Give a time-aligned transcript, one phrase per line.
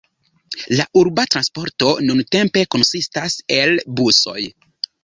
[0.79, 4.41] La urba transporto nuntempe konsistas el busoj.